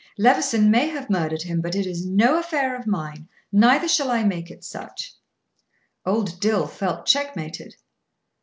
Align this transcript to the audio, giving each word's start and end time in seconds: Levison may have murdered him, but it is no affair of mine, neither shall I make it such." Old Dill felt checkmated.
Levison 0.17 0.71
may 0.71 0.87
have 0.87 1.11
murdered 1.11 1.43
him, 1.43 1.61
but 1.61 1.75
it 1.75 1.85
is 1.85 2.03
no 2.07 2.39
affair 2.39 2.75
of 2.75 2.87
mine, 2.87 3.29
neither 3.51 3.87
shall 3.87 4.09
I 4.09 4.23
make 4.23 4.49
it 4.49 4.63
such." 4.63 5.13
Old 6.07 6.39
Dill 6.39 6.65
felt 6.65 7.05
checkmated. 7.05 7.75